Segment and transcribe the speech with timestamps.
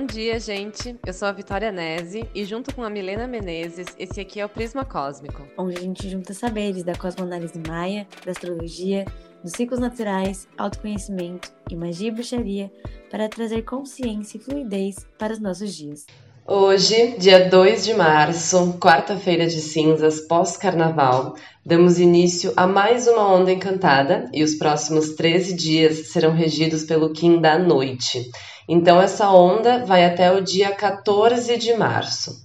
[0.00, 0.98] Bom dia, gente.
[1.04, 4.48] Eu sou a Vitória Nese e junto com a Milena Menezes, esse aqui é o
[4.48, 5.46] Prisma Cósmico.
[5.58, 9.04] Onde a gente junta saberes da cosmoanálise maia, da astrologia,
[9.44, 12.72] dos ciclos naturais, autoconhecimento e magia e bruxaria
[13.10, 16.06] para trazer consciência e fluidez para os nossos dias.
[16.52, 23.52] Hoje, dia 2 de março, quarta-feira de cinzas, pós-carnaval, damos início a mais uma onda
[23.52, 28.28] encantada e os próximos 13 dias serão regidos pelo Kim da Noite.
[28.68, 32.42] Então, essa onda vai até o dia 14 de março.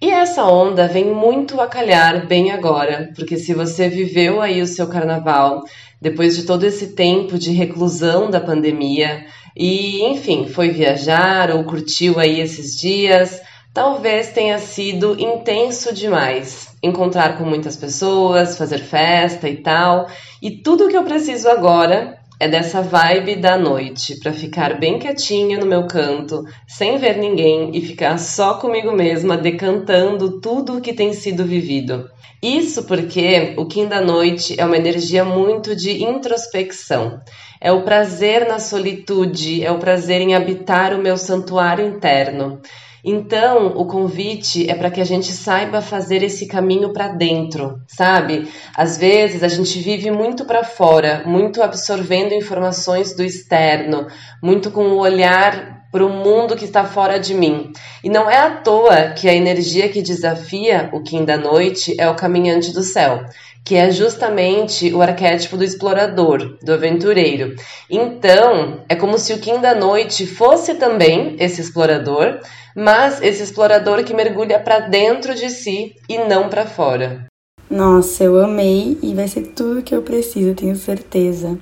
[0.00, 4.66] E essa onda vem muito a calhar bem agora, porque se você viveu aí o
[4.66, 5.62] seu carnaval
[6.00, 9.26] depois de todo esse tempo de reclusão da pandemia
[9.56, 13.40] e, enfim, foi viajar ou curtiu aí esses dias,
[13.72, 20.08] talvez tenha sido intenso demais encontrar com muitas pessoas, fazer festa e tal.
[20.40, 25.58] E tudo que eu preciso agora é dessa vibe da noite, para ficar bem quietinha
[25.58, 30.92] no meu canto, sem ver ninguém e ficar só comigo mesma decantando tudo o que
[30.92, 32.10] tem sido vivido.
[32.42, 37.20] Isso porque o Kim da noite é uma energia muito de introspecção.
[37.60, 42.60] É o prazer na solitude, é o prazer em habitar o meu santuário interno.
[43.04, 48.48] Então, o convite é para que a gente saiba fazer esse caminho para dentro, sabe?
[48.76, 54.06] Às vezes a gente vive muito para fora, muito absorvendo informações do externo,
[54.40, 57.70] muito com o olhar para o mundo que está fora de mim.
[58.02, 62.08] E não é à toa que a energia que desafia o Kim da noite é
[62.08, 63.22] o caminhante do céu
[63.64, 67.54] que é justamente o arquétipo do explorador, do aventureiro.
[67.88, 72.40] Então, é como se o Kim da Noite fosse também esse explorador,
[72.74, 77.26] mas esse explorador que mergulha para dentro de si e não para fora.
[77.70, 81.56] Nossa, eu amei e vai ser tudo que eu preciso, tenho certeza.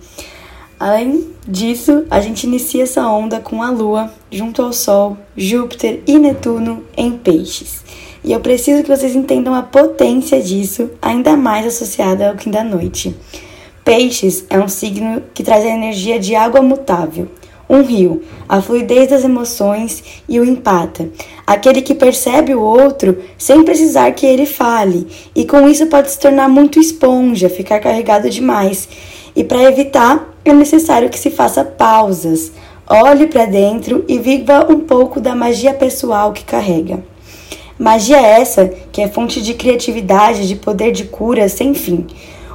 [0.80, 6.18] Além disso, a gente inicia essa onda com a Lua junto ao Sol, Júpiter e
[6.18, 7.84] Netuno em Peixes.
[8.24, 12.64] E eu preciso que vocês entendam a potência disso, ainda mais associada ao Kim da
[12.64, 13.14] Noite.
[13.84, 17.28] Peixes é um signo que traz a energia de água mutável,
[17.68, 21.10] um rio, a fluidez das emoções e o empata,
[21.46, 25.06] aquele que percebe o outro sem precisar que ele fale,
[25.36, 28.88] e com isso pode se tornar muito esponja, ficar carregado demais.
[29.34, 32.52] E para evitar, é necessário que se faça pausas,
[32.88, 37.02] olhe para dentro e viva um pouco da magia pessoal que carrega.
[37.78, 42.06] Magia essa que é fonte de criatividade, de poder de cura sem fim.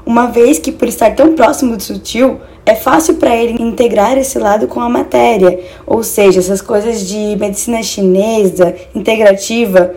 [0.05, 4.37] Uma vez que, por estar tão próximo do sutil, é fácil para ele integrar esse
[4.37, 9.95] lado com a matéria, ou seja, essas coisas de medicina chinesa, integrativa,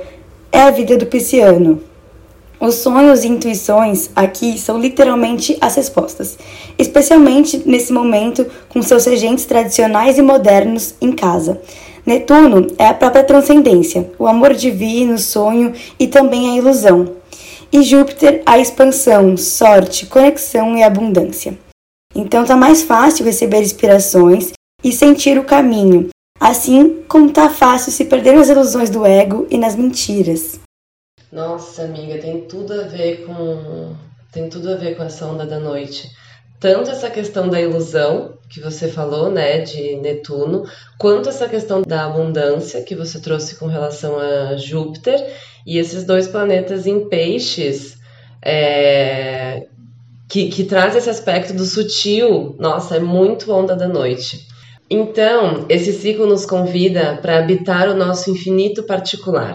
[0.51, 1.81] é a vida do pisciano.
[2.61, 6.37] Os sonhos e intuições aqui são literalmente as respostas,
[6.77, 11.61] especialmente nesse momento com seus regentes tradicionais e modernos em casa.
[12.05, 17.17] Netuno é a própria transcendência, o amor divino, o sonho e também a ilusão.
[17.73, 21.57] E Júpiter, a expansão, sorte, conexão e abundância.
[22.15, 24.53] Então tá mais fácil receber inspirações
[24.83, 26.09] e sentir o caminho,
[26.41, 30.59] assim como tá fácil se perder nas ilusões do ego e nas mentiras.
[31.31, 33.95] Nossa, amiga, tem tudo a ver com
[34.33, 36.11] tem tudo a ver com essa onda da noite
[36.61, 40.65] tanto essa questão da ilusão que você falou, né, de Netuno,
[40.99, 45.25] quanto essa questão da abundância que você trouxe com relação a Júpiter
[45.67, 47.99] e esses dois planetas em peixes
[48.43, 49.67] é,
[50.29, 52.57] que, que traz esse aspecto do sutil.
[52.59, 54.49] Nossa, é muito onda da noite.
[54.91, 59.55] Então, esse ciclo nos convida para habitar o nosso infinito particular.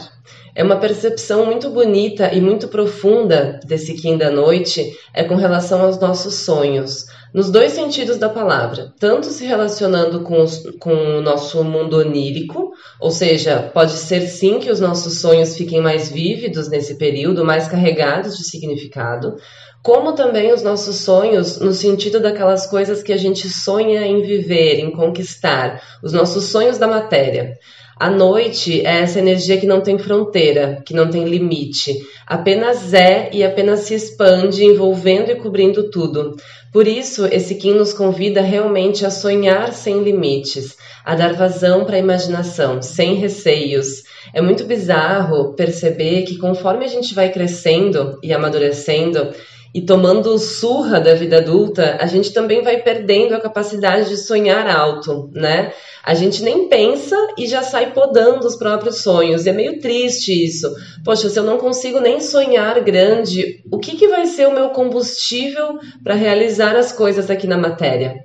[0.56, 5.82] É uma percepção muito bonita e muito profunda desse Kim da noite é com relação
[5.82, 11.22] aos nossos sonhos, nos dois sentidos da palavra, tanto se relacionando com, os, com o
[11.22, 16.70] nosso mundo onírico, ou seja, pode ser sim que os nossos sonhos fiquem mais vívidos
[16.70, 19.36] nesse período, mais carregados de significado,
[19.82, 24.80] como também os nossos sonhos no sentido daquelas coisas que a gente sonha em viver,
[24.80, 27.58] em conquistar, os nossos sonhos da matéria.
[28.04, 33.30] A noite é essa energia que não tem fronteira, que não tem limite, apenas é
[33.32, 36.36] e apenas se expande, envolvendo e cobrindo tudo.
[36.74, 41.96] Por isso, esse Kim nos convida realmente a sonhar sem limites, a dar vazão para
[41.96, 44.04] a imaginação, sem receios.
[44.34, 49.30] É muito bizarro perceber que conforme a gente vai crescendo e amadurecendo,
[49.74, 54.68] e tomando surra da vida adulta, a gente também vai perdendo a capacidade de sonhar
[54.68, 55.74] alto, né?
[56.04, 59.46] A gente nem pensa e já sai podando os próprios sonhos.
[59.46, 60.72] E é meio triste isso.
[61.04, 64.70] Poxa, se eu não consigo nem sonhar grande, o que, que vai ser o meu
[64.70, 68.16] combustível para realizar as coisas aqui na matéria?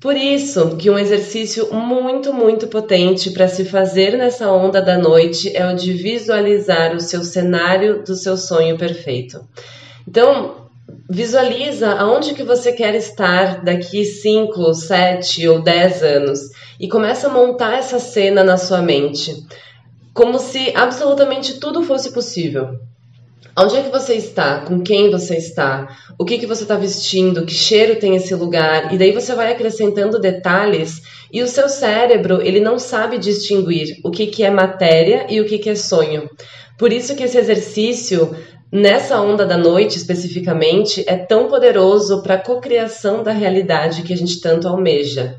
[0.00, 5.54] Por isso que um exercício muito, muito potente para se fazer nessa onda da noite
[5.54, 9.46] é o de visualizar o seu cenário do seu sonho perfeito.
[10.08, 10.59] Então,
[11.10, 16.40] visualiza aonde que você quer estar daqui 5, 7 ou 10 anos
[16.78, 19.34] e começa a montar essa cena na sua mente,
[20.14, 22.78] como se absolutamente tudo fosse possível.
[23.58, 24.60] Onde é que você está?
[24.60, 25.88] Com quem você está?
[26.16, 27.44] O que, que você está vestindo?
[27.44, 28.94] Que cheiro tem esse lugar?
[28.94, 31.02] E daí você vai acrescentando detalhes
[31.32, 35.44] e o seu cérebro ele não sabe distinguir o que, que é matéria e o
[35.44, 36.30] que, que é sonho.
[36.78, 38.34] Por isso que esse exercício
[38.72, 44.16] nessa onda da noite especificamente é tão poderoso para a cocriação da realidade que a
[44.16, 45.38] gente tanto almeja.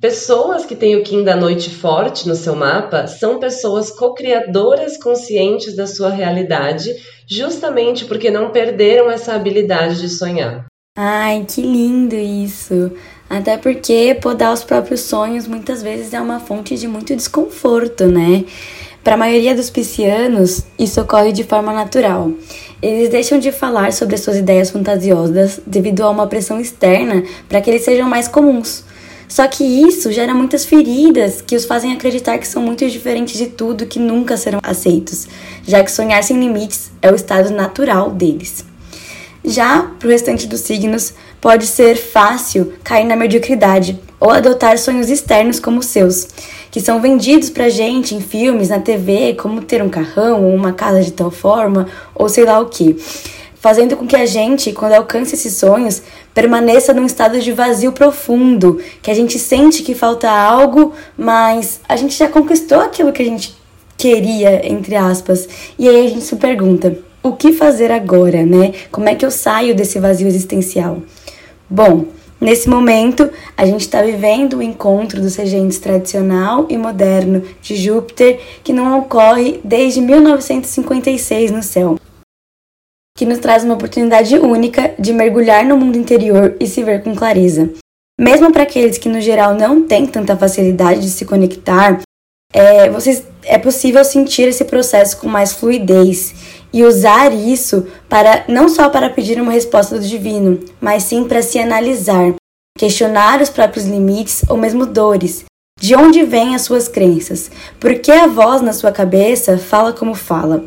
[0.00, 5.76] Pessoas que têm o Kim da noite forte no seu mapa são pessoas co-criadoras conscientes
[5.76, 6.92] da sua realidade,
[7.24, 10.66] justamente porque não perderam essa habilidade de sonhar.
[10.98, 12.90] Ai, que lindo isso!
[13.30, 18.44] Até porque podar os próprios sonhos muitas vezes é uma fonte de muito desconforto, né?
[19.02, 22.30] Para a maioria dos piscianos, isso ocorre de forma natural.
[22.80, 27.68] Eles deixam de falar sobre suas ideias fantasiosas devido a uma pressão externa para que
[27.68, 28.84] eles sejam mais comuns.
[29.26, 33.46] Só que isso gera muitas feridas que os fazem acreditar que são muito diferentes de
[33.46, 35.26] tudo que nunca serão aceitos,
[35.66, 38.64] já que sonhar sem limites é o estado natural deles.
[39.44, 45.10] Já para o restante dos signos, pode ser fácil cair na mediocridade ou adotar sonhos
[45.10, 46.28] externos como seus,
[46.70, 50.72] que são vendidos pra gente em filmes, na TV, como ter um carrão ou uma
[50.72, 52.96] casa de tal forma, ou sei lá o que
[53.56, 56.02] fazendo com que a gente, quando alcance esses sonhos,
[56.34, 61.94] permaneça num estado de vazio profundo, que a gente sente que falta algo, mas a
[61.94, 63.56] gente já conquistou aquilo que a gente
[63.96, 65.48] queria, entre aspas.
[65.78, 68.72] E aí a gente se pergunta: o que fazer agora, né?
[68.90, 71.00] Como é que eu saio desse vazio existencial?
[71.70, 72.06] Bom,
[72.42, 78.40] Nesse momento, a gente está vivendo o encontro dos regentes tradicional e moderno de Júpiter,
[78.64, 81.96] que não ocorre desde 1956 no céu
[83.16, 87.14] que nos traz uma oportunidade única de mergulhar no mundo interior e se ver com
[87.14, 87.70] clareza.
[88.18, 92.00] Mesmo para aqueles que no geral não têm tanta facilidade de se conectar,
[92.52, 98.68] é, vocês, é possível sentir esse processo com mais fluidez e usar isso para não
[98.68, 102.34] só para pedir uma resposta do divino, mas sim para se analisar,
[102.78, 105.44] questionar os próprios limites ou mesmo dores.
[105.80, 107.50] De onde vêm as suas crenças?
[107.80, 110.64] Por que a voz na sua cabeça fala como fala?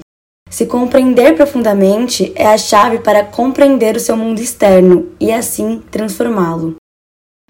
[0.50, 6.76] Se compreender profundamente é a chave para compreender o seu mundo externo e assim transformá-lo.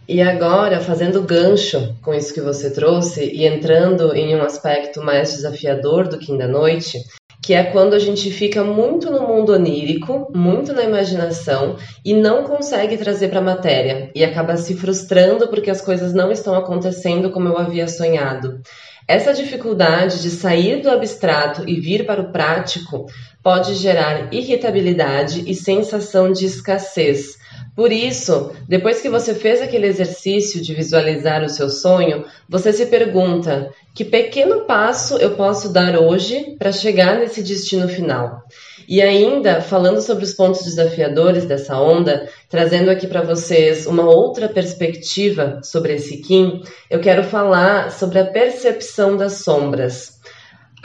[0.08, 5.34] E agora, fazendo gancho com isso que você trouxe e entrando em um aspecto mais
[5.34, 7.00] desafiador do Kim da Noite,
[7.42, 12.44] que é quando a gente fica muito no mundo onírico, muito na imaginação e não
[12.44, 17.32] consegue trazer para a matéria e acaba se frustrando porque as coisas não estão acontecendo
[17.32, 18.60] como eu havia sonhado.
[19.08, 23.06] Essa dificuldade de sair do abstrato e vir para o prático
[23.44, 27.38] pode gerar irritabilidade e sensação de escassez.
[27.76, 32.86] Por isso, depois que você fez aquele exercício de visualizar o seu sonho, você se
[32.86, 38.44] pergunta: que pequeno passo eu posso dar hoje para chegar nesse destino final?
[38.88, 44.48] E ainda, falando sobre os pontos desafiadores dessa onda, trazendo aqui para vocês uma outra
[44.48, 50.15] perspectiva sobre esse Kim, eu quero falar sobre a percepção das sombras.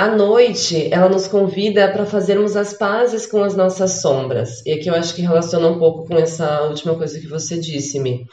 [0.00, 4.64] A noite, ela nos convida para fazermos as pazes com as nossas sombras.
[4.64, 8.00] E aqui eu acho que relaciona um pouco com essa última coisa que você disse,
[8.00, 8.24] Mi.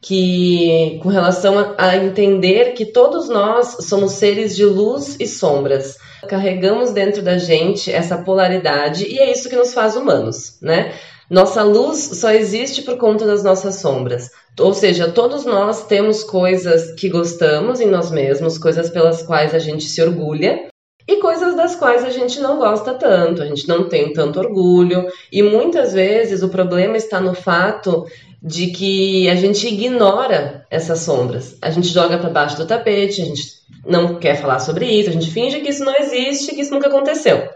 [0.00, 5.96] Que com relação a, a entender que todos nós somos seres de luz e sombras
[6.28, 10.94] carregamos dentro da gente essa polaridade e é isso que nos faz humanos, né?
[11.28, 14.30] Nossa luz só existe por conta das nossas sombras.
[14.60, 19.58] Ou seja, todos nós temos coisas que gostamos em nós mesmos, coisas pelas quais a
[19.58, 20.68] gente se orgulha
[21.08, 25.10] e coisas das quais a gente não gosta tanto, a gente não tem tanto orgulho,
[25.32, 28.04] e muitas vezes o problema está no fato
[28.42, 31.56] de que a gente ignora essas sombras.
[31.62, 33.42] A gente joga para baixo do tapete, a gente
[33.86, 36.88] não quer falar sobre isso, a gente finge que isso não existe, que isso nunca
[36.88, 37.48] aconteceu.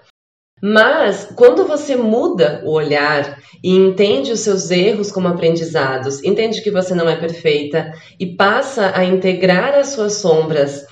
[0.62, 6.71] Mas quando você muda o olhar e entende os seus erros como aprendizados, entende que
[6.71, 10.87] você não é perfeita e passa a integrar as suas sombras,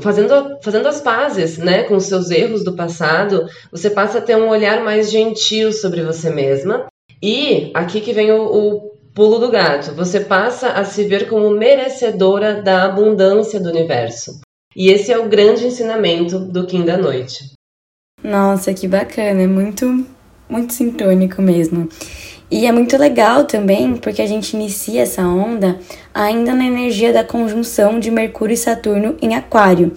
[0.00, 4.36] fazendo, fazendo as pazes né, com os seus erros do passado, você passa a ter
[4.36, 6.86] um olhar mais gentil sobre você mesma.
[7.22, 9.94] E aqui que vem o, o Pulo do gato.
[9.94, 14.40] Você passa a se ver como merecedora da abundância do universo.
[14.74, 17.52] E esse é o grande ensinamento do Kim da Noite.
[18.22, 20.04] Nossa, que bacana, é muito,
[20.48, 21.88] muito sintônico mesmo.
[22.54, 25.76] E é muito legal também porque a gente inicia essa onda
[26.14, 29.94] ainda na energia da conjunção de Mercúrio e Saturno em Aquário,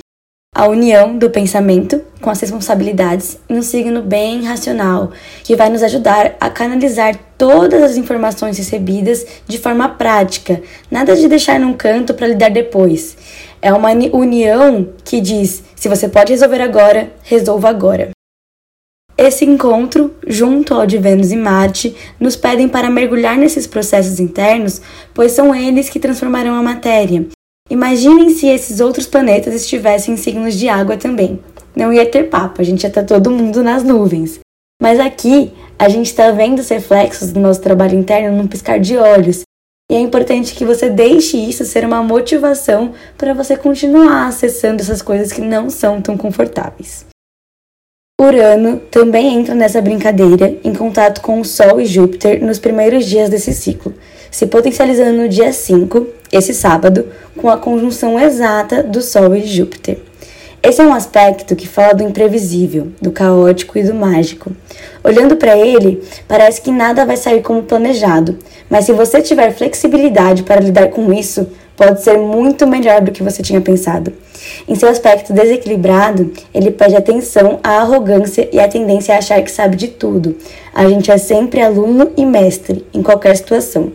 [0.56, 5.12] a união do pensamento com as responsabilidades em um signo bem racional,
[5.44, 10.60] que vai nos ajudar a canalizar todas as informações recebidas de forma prática,
[10.90, 13.16] nada de deixar num canto para lidar depois.
[13.62, 18.17] É uma união que diz: se você pode resolver agora, resolva agora.
[19.18, 24.82] Esse encontro, junto ao de Vênus e Marte, nos pedem para mergulhar nesses processos internos,
[25.14, 27.26] pois são eles que transformarão a matéria
[27.70, 31.40] Imaginem se esses outros planetas estivessem em signos de água também.
[31.76, 34.40] Não ia ter papo, a gente ia estar todo mundo nas nuvens.
[34.82, 38.96] Mas aqui, a gente está vendo os reflexos do nosso trabalho interno num piscar de
[38.96, 39.42] olhos.
[39.92, 45.02] E é importante que você deixe isso ser uma motivação para você continuar acessando essas
[45.02, 47.06] coisas que não são tão confortáveis.
[48.20, 53.30] Urano também entra nessa brincadeira em contato com o Sol e Júpiter nos primeiros dias
[53.30, 53.94] desse ciclo,
[54.32, 57.06] se potencializando no dia 5, esse sábado,
[57.38, 60.00] com a conjunção exata do Sol e Júpiter.
[60.64, 64.52] Esse é um aspecto que fala do imprevisível, do caótico e do mágico.
[65.04, 70.42] Olhando para ele, parece que nada vai sair como planejado, mas se você tiver flexibilidade
[70.42, 71.48] para lidar com isso,
[71.78, 74.12] pode ser muito melhor do que você tinha pensado.
[74.68, 79.52] Em seu aspecto desequilibrado, ele pede atenção à arrogância e à tendência a achar que
[79.52, 80.36] sabe de tudo.
[80.74, 83.94] A gente é sempre aluno e mestre, em qualquer situação.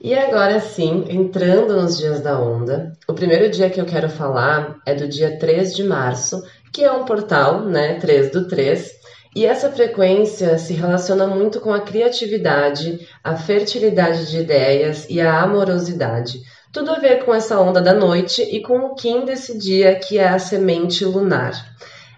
[0.00, 4.76] E agora sim, entrando nos dias da onda, o primeiro dia que eu quero falar
[4.86, 7.94] é do dia 3 de março, que é um portal, né?
[7.94, 8.90] 3 do 3.
[9.34, 15.42] E essa frequência se relaciona muito com a criatividade, a fertilidade de ideias e a
[15.42, 16.40] amorosidade.
[16.74, 20.18] Tudo a ver com essa onda da noite e com o Kim desse dia, que
[20.18, 21.52] é a semente lunar.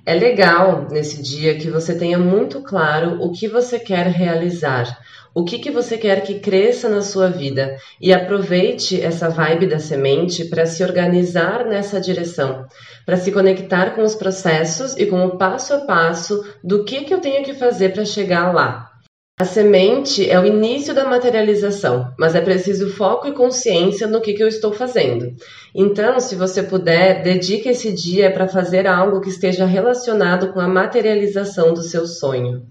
[0.06, 4.98] É legal nesse dia que você tenha muito claro o que você quer realizar,
[5.34, 9.78] o que, que você quer que cresça na sua vida e aproveite essa vibe da
[9.78, 12.64] semente para se organizar nessa direção,
[13.04, 17.12] para se conectar com os processos e com o passo a passo do que, que
[17.12, 18.95] eu tenho que fazer para chegar lá.
[19.38, 24.32] A semente é o início da materialização, mas é preciso foco e consciência no que,
[24.32, 25.34] que eu estou fazendo.
[25.74, 30.66] Então, se você puder, dedique esse dia para fazer algo que esteja relacionado com a
[30.66, 32.66] materialização do seu sonho.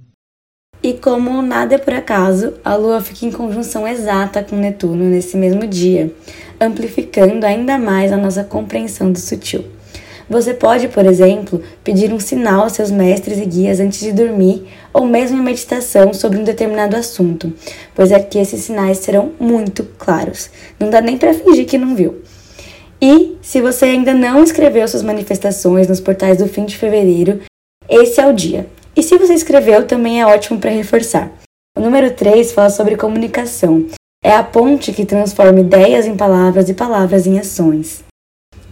[0.81, 5.37] E como nada é por acaso, a Lua fica em conjunção exata com Netuno nesse
[5.37, 6.11] mesmo dia,
[6.59, 9.74] amplificando ainda mais a nossa compreensão do sutil.
[10.29, 14.65] Você pode, por exemplo, pedir um sinal aos seus mestres e guias antes de dormir,
[14.91, 17.53] ou mesmo em meditação sobre um determinado assunto,
[17.93, 20.49] pois aqui esses sinais serão muito claros.
[20.79, 22.21] Não dá nem para fingir que não viu.
[23.01, 27.41] E se você ainda não escreveu suas manifestações nos portais do fim de fevereiro,
[27.87, 28.67] esse é o dia.
[28.95, 31.31] E se você escreveu, também é ótimo para reforçar.
[31.77, 33.85] O número 3 fala sobre comunicação.
[34.23, 38.03] É a ponte que transforma ideias em palavras e palavras em ações.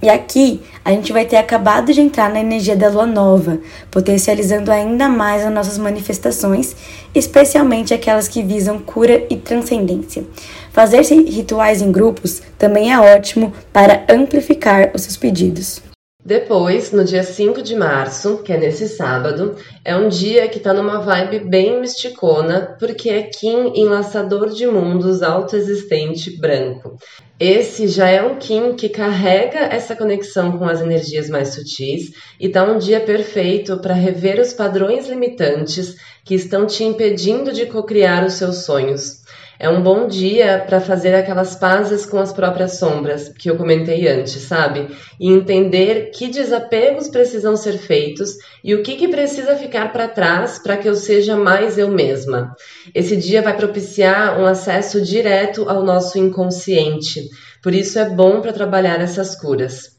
[0.04, 4.70] E aqui a gente vai ter acabado de entrar na energia da lua nova, potencializando
[4.70, 6.76] ainda mais as nossas manifestações,
[7.16, 10.26] especialmente aquelas que visam cura e transcendência.
[10.74, 15.82] Fazer rituais em grupos também é ótimo para amplificar os seus pedidos.
[16.26, 20.74] Depois, no dia 5 de março, que é nesse sábado, é um dia que tá
[20.74, 26.98] numa vibe bem misticona, porque é Kim enlaçador de mundos autoexistente branco.
[27.46, 32.48] Esse já é um Kim que carrega essa conexão com as energias mais sutis e
[32.48, 38.26] tá um dia perfeito para rever os padrões limitantes que estão te impedindo de cocriar
[38.26, 39.24] os seus sonhos.
[39.64, 44.10] É um bom dia para fazer aquelas pazes com as próprias sombras que eu comentei
[44.10, 44.90] antes, sabe?
[45.18, 50.60] E entender que desapegos precisam ser feitos e o que, que precisa ficar para trás
[50.60, 52.54] para que eu seja mais eu mesma.
[52.94, 57.30] Esse dia vai propiciar um acesso direto ao nosso inconsciente,
[57.62, 59.93] por isso é bom para trabalhar essas curas.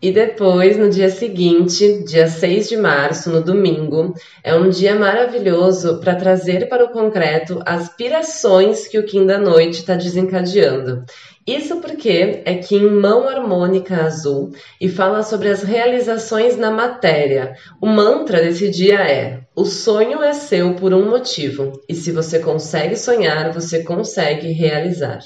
[0.00, 4.12] E depois, no dia seguinte, dia 6 de março, no domingo,
[4.44, 9.80] é um dia maravilhoso para trazer para o concreto aspirações que o Kim da Noite
[9.80, 11.02] está desencadeando.
[11.46, 17.54] Isso porque é Kim Mão Harmônica Azul e fala sobre as realizações na matéria.
[17.80, 22.38] O mantra desse dia é: o sonho é seu por um motivo, e se você
[22.40, 25.20] consegue sonhar, você consegue realizar.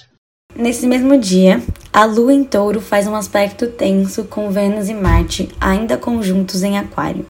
[0.55, 5.49] Nesse mesmo dia, a Lua em Touro faz um aspecto tenso com Vênus e Marte
[5.61, 7.27] ainda conjuntos em Aquário.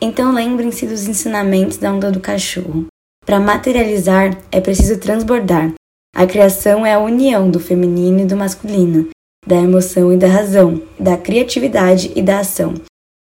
[0.00, 2.86] Então lembrem-se dos ensinamentos da onda do cachorro.
[3.24, 5.72] Para materializar, é preciso transbordar.
[6.14, 9.08] A criação é a união do feminino e do masculino,
[9.46, 12.74] da emoção e da razão, da criatividade e da ação.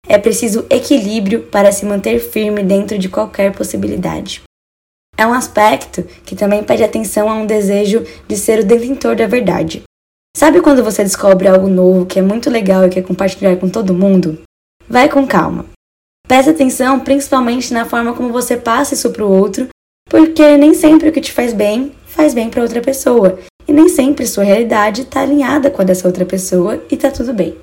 [0.07, 4.41] É preciso equilíbrio para se manter firme dentro de qualquer possibilidade.
[5.17, 9.27] É um aspecto que também pede atenção a um desejo de ser o detentor da
[9.27, 9.83] verdade.
[10.35, 13.93] Sabe quando você descobre algo novo que é muito legal e quer compartilhar com todo
[13.93, 14.41] mundo?
[14.89, 15.65] Vai com calma.
[16.27, 19.67] Preste atenção principalmente na forma como você passa isso para o outro,
[20.09, 23.87] porque nem sempre o que te faz bem faz bem para outra pessoa, e nem
[23.87, 27.55] sempre sua realidade está alinhada com a dessa outra pessoa e está tudo bem.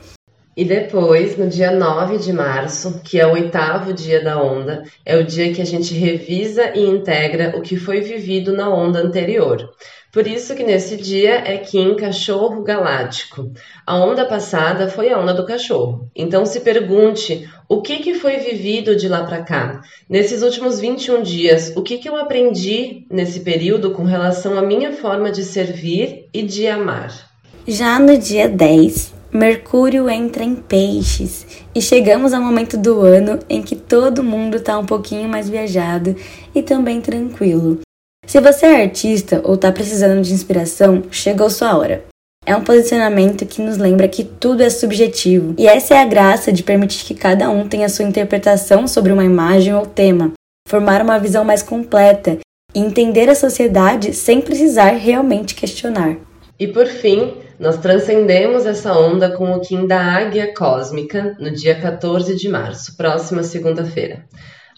[0.58, 5.16] E depois, no dia 9 de março, que é o oitavo dia da onda, é
[5.16, 9.70] o dia que a gente revisa e integra o que foi vivido na onda anterior.
[10.12, 13.52] Por isso que nesse dia é Kim Cachorro Galáctico.
[13.86, 16.10] A onda passada foi a onda do cachorro.
[16.12, 19.80] Então se pergunte o que, que foi vivido de lá para cá.
[20.10, 24.90] Nesses últimos 21 dias, o que, que eu aprendi nesse período com relação à minha
[24.90, 27.30] forma de servir e de amar?
[27.64, 33.60] Já no dia 10, Mercúrio entra em peixes e chegamos ao momento do ano em
[33.60, 36.16] que todo mundo está um pouquinho mais viajado
[36.54, 37.80] e também tranquilo.
[38.24, 42.04] Se você é artista ou está precisando de inspiração, chegou sua hora.
[42.46, 46.50] É um posicionamento que nos lembra que tudo é subjetivo, e essa é a graça
[46.50, 50.32] de permitir que cada um tenha sua interpretação sobre uma imagem ou tema,
[50.66, 52.38] formar uma visão mais completa
[52.74, 56.16] e entender a sociedade sem precisar realmente questionar.
[56.58, 61.74] E por fim, nós transcendemos essa onda com o Kim da Águia Cósmica no dia
[61.74, 64.24] 14 de março, próxima segunda-feira.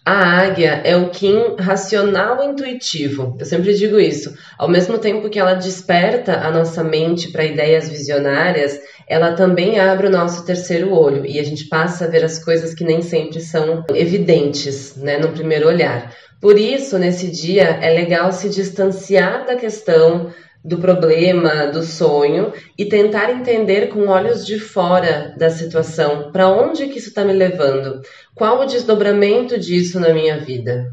[0.05, 3.37] A águia é o Kim racional intuitivo.
[3.39, 4.35] Eu sempre digo isso.
[4.59, 10.07] Ao mesmo tempo que ela desperta a nossa mente para ideias visionárias, ela também abre
[10.07, 13.41] o nosso terceiro olho e a gente passa a ver as coisas que nem sempre
[13.41, 16.15] são evidentes, né, no primeiro olhar.
[16.41, 20.33] Por isso, nesse dia é legal se distanciar da questão
[20.65, 26.87] do problema, do sonho e tentar entender com olhos de fora da situação, para onde
[26.89, 28.03] que isso está me levando?
[28.35, 30.93] Qual o desdobramento disso na minha vida?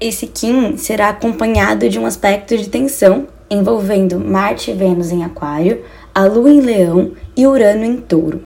[0.00, 5.84] Esse Kim será acompanhado de um aspecto de tensão envolvendo Marte e Vênus em Aquário,
[6.14, 8.43] a Lua em Leão e Urano em Touro.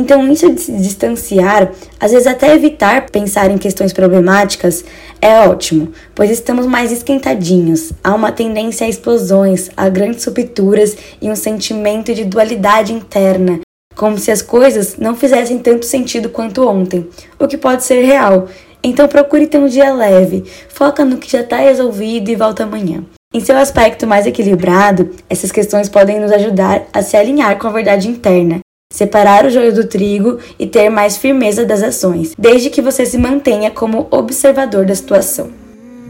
[0.00, 4.82] Então, isso de se distanciar, às vezes até evitar pensar em questões problemáticas,
[5.20, 7.92] é ótimo, pois estamos mais esquentadinhos.
[8.02, 13.60] Há uma tendência a explosões, a grandes rupturas e um sentimento de dualidade interna,
[13.94, 17.06] como se as coisas não fizessem tanto sentido quanto ontem,
[17.38, 18.48] o que pode ser real.
[18.82, 23.04] Então, procure ter um dia leve, foca no que já está resolvido e volta amanhã.
[23.34, 27.70] Em seu aspecto mais equilibrado, essas questões podem nos ajudar a se alinhar com a
[27.70, 28.60] verdade interna
[28.92, 33.16] separar o joio do trigo e ter mais firmeza das ações, desde que você se
[33.16, 35.48] mantenha como observador da situação.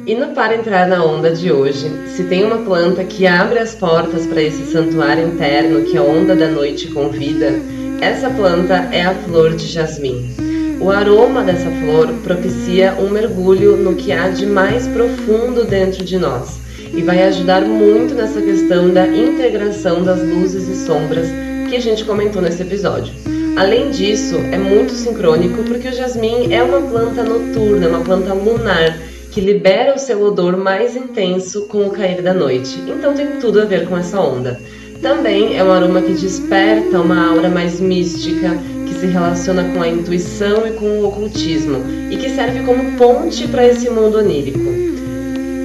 [0.07, 3.75] E no Para Entrar na Onda de hoje, se tem uma planta que abre as
[3.75, 7.53] portas para esse santuário interno que a onda da noite convida,
[8.01, 10.35] essa planta é a flor de jasmim.
[10.81, 16.19] O aroma dessa flor propicia um mergulho no que há de mais profundo dentro de
[16.19, 16.59] nós
[16.95, 21.29] e vai ajudar muito nessa questão da integração das luzes e sombras
[21.71, 23.15] que a gente comentou nesse episódio.
[23.57, 28.99] Além disso, é muito sincrônico porque o jasmim é uma planta noturna, uma planta lunar
[29.31, 32.77] que libera o seu odor mais intenso com o cair da noite.
[32.89, 34.61] Então tem tudo a ver com essa onda.
[35.01, 39.89] Também é um aroma que desperta uma aura mais mística, que se relaciona com a
[39.89, 44.59] intuição e com o ocultismo e que serve como ponte para esse mundo onírico.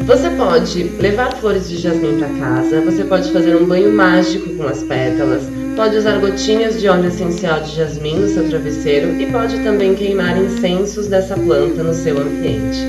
[0.05, 4.67] Você pode levar flores de jasmim para casa, você pode fazer um banho mágico com
[4.67, 9.61] as pétalas, Pode usar gotinhas de óleo essencial de jasmim no seu travesseiro e pode
[9.61, 12.79] também queimar incensos dessa planta no seu ambiente.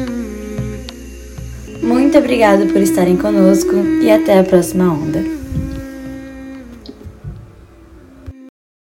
[1.83, 5.36] Muito obrigada por estarem conosco e até a próxima onda.